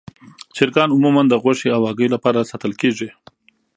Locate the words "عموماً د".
0.95-1.33